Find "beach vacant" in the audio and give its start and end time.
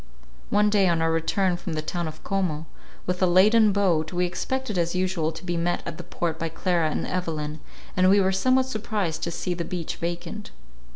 9.63-10.49